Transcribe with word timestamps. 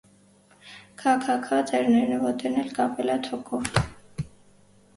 Քա՛, 1.01 1.13
քա՛, 1.25 1.35
քա, 1.43 1.59
ձեռներն 1.73 2.15
ու 2.17 2.19
ոտներն 2.25 2.59
էլ 2.63 2.73
կապել 2.81 3.15
ա 3.17 3.21
թոկով… 3.29 3.73